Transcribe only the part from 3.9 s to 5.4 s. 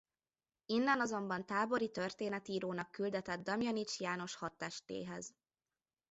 János hadtestéhez.